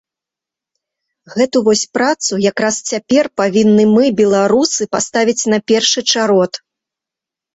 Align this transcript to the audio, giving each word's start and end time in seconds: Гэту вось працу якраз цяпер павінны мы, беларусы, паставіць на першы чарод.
Гэту 1.33 1.57
вось 1.67 1.83
працу 1.97 2.33
якраз 2.51 2.75
цяпер 2.93 3.29
павінны 3.43 3.85
мы, 3.95 4.05
беларусы, 4.21 4.83
паставіць 4.95 5.49
на 5.55 5.59
першы 5.73 5.99
чарод. 6.15 6.51